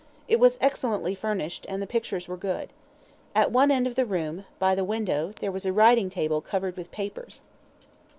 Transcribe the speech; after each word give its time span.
It 0.27 0.39
was 0.39 0.57
excellently 0.59 1.13
furnished, 1.13 1.67
and 1.69 1.79
the 1.79 1.85
pictures 1.85 2.27
were 2.27 2.35
good. 2.35 2.73
At 3.35 3.51
one 3.51 3.69
end 3.69 3.85
of 3.85 3.93
the 3.93 4.03
room, 4.03 4.45
by 4.57 4.73
the 4.73 4.83
window, 4.83 5.31
there 5.39 5.51
was 5.51 5.63
a 5.63 5.71
writing 5.71 6.09
table 6.09 6.41
covered 6.41 6.75
with 6.75 6.89
papers. 6.89 7.41